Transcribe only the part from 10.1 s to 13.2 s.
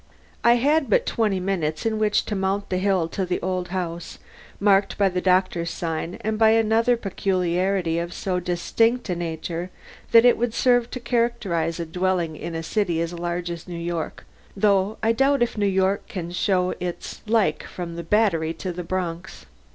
that it would serve to characterize a dwelling in a city as